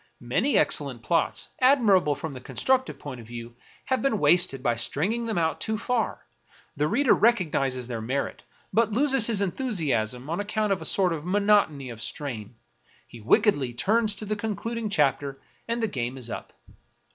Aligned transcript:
Many 0.23 0.57
excellent 0.57 1.03
plots, 1.03 1.49
admirable 1.59 2.15
from 2.15 2.33
the 2.33 2.41
constructive 2.41 2.97
point 2.97 3.21
of 3.21 3.27
view, 3.27 3.55
have 3.85 4.01
been 4.01 4.17
wasted 4.17 4.63
by 4.63 4.75
stringing 4.75 5.27
them 5.27 5.37
out 5.37 5.61
too 5.61 5.77
far; 5.77 6.25
the 6.75 6.87
reader 6.87 7.13
recognizes 7.13 7.85
their 7.85 8.01
merit, 8.01 8.41
but 8.73 8.91
loses 8.91 9.27
his 9.27 9.41
enthusiasm 9.43 10.27
on 10.27 10.39
account 10.39 10.73
of 10.73 10.81
a 10.81 10.85
sort 10.85 11.13
of 11.13 11.23
monotony 11.23 11.91
of 11.91 12.01
strain; 12.01 12.55
he 13.05 13.21
wickedly 13.21 13.75
turns 13.75 14.15
to 14.15 14.25
the 14.25 14.35
concluding 14.35 14.89
chapter, 14.89 15.39
and 15.67 15.83
the 15.83 15.87
game 15.87 16.17
is 16.17 16.31
up. 16.31 16.51